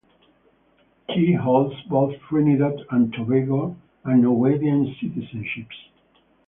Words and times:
She 1.13 1.33
holds 1.33 1.79
both 1.83 2.15
Trinidad 2.27 2.73
and 2.89 3.13
Tobago 3.13 3.75
and 4.03 4.23
Norwegian 4.23 4.95
citizenships. 4.99 5.77